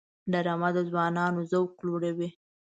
ډرامه 0.31 0.69
د 0.75 0.77
ځوانانو 0.89 1.39
ذوق 1.51 1.71
لوړوي 1.85 2.29